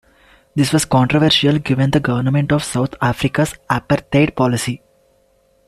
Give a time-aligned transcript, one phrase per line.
[0.55, 4.81] This was controversial given the government of South Africa's Apartheid policy.